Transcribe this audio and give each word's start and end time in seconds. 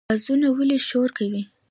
قازونه 0.09 0.47
ولې 0.57 0.77
شور 0.89 1.09
کوي؟ 1.17 1.43